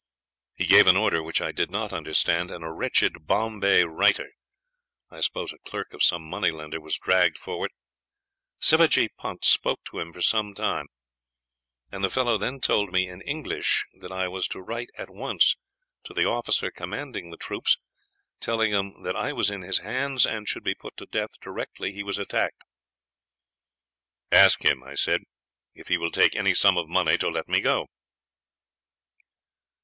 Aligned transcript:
He 0.55 0.65
gave 0.65 0.87
an 0.87 0.97
order 0.97 1.21
which 1.21 1.41
I 1.41 1.51
did 1.51 1.69
not 1.69 1.93
understand, 1.93 2.49
and 2.49 2.63
a 2.63 2.71
wretched 2.71 3.27
Bombay 3.27 3.83
writer, 3.83 4.31
I 5.11 5.21
suppose 5.21 5.53
a 5.53 5.59
clerk 5.59 5.93
of 5.93 6.01
some 6.01 6.23
moneylender, 6.23 6.81
was 6.81 6.97
dragged 6.97 7.37
forward. 7.37 7.69
Sivajee 8.59 9.09
Punt 9.15 9.45
spoke 9.45 9.85
to 9.85 9.99
him 9.99 10.11
for 10.11 10.23
some 10.23 10.55
time, 10.55 10.87
and 11.91 12.03
the 12.03 12.09
fellow 12.09 12.39
then 12.39 12.59
told 12.59 12.91
me 12.91 13.07
in 13.07 13.21
English 13.21 13.85
that 13.93 14.11
I 14.11 14.27
was 14.27 14.47
to 14.47 14.59
write 14.59 14.89
at 14.97 15.11
once 15.11 15.55
to 16.05 16.15
the 16.15 16.25
officer 16.25 16.71
commanding 16.71 17.29
the 17.29 17.37
troops, 17.37 17.77
telling 18.39 18.71
him 18.71 19.03
that 19.03 19.15
I 19.15 19.31
was 19.33 19.51
in 19.51 19.61
his 19.61 19.81
hands, 19.81 20.25
and 20.25 20.49
should 20.49 20.63
be 20.63 20.73
put 20.73 20.97
to 20.97 21.05
death 21.05 21.39
directly 21.39 21.91
he 21.93 22.01
was 22.01 22.17
attacked. 22.17 22.63
"'Ask 24.31 24.65
him,' 24.65 24.81
I 24.83 24.95
said, 24.95 25.21
'if 25.75 25.89
he 25.89 25.97
will 25.99 26.09
take 26.09 26.35
any 26.35 26.55
sum 26.55 26.75
of 26.75 26.89
money 26.89 27.19
to 27.19 27.27
let 27.27 27.47
me 27.47 27.61
go?' 27.61 27.85